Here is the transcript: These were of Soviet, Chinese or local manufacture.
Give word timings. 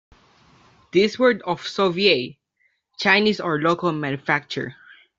These 0.93 1.19
were 1.19 1.39
of 1.45 1.67
Soviet, 1.67 2.35
Chinese 2.97 3.39
or 3.39 3.61
local 3.61 3.91
manufacture. 3.91 4.75